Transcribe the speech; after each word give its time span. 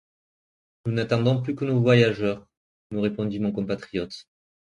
Nous 0.87 0.93
n’attendons 0.93 1.43
plus 1.43 1.53
que 1.53 1.63
nos 1.63 1.79
voyageurs, 1.79 2.47
me 2.89 2.99
répondit 3.01 3.39
mon 3.39 3.51
compatriote. 3.51 4.25